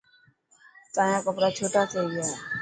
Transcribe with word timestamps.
تايان 0.93 1.21
ڪپڙا 1.25 1.49
ڇوٽا 1.57 1.81
ٿي 1.91 2.01
گيا. 2.11 2.27